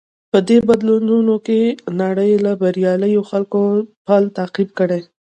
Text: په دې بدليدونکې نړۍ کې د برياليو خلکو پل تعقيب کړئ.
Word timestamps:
په 0.31 0.39
دې 0.47 0.57
بدليدونکې 0.67 1.59
نړۍ 2.01 2.31
کې 2.39 2.41
د 2.45 2.47
برياليو 2.61 3.27
خلکو 3.29 3.61
پل 4.05 4.23
تعقيب 4.37 4.69
کړئ. 4.79 5.01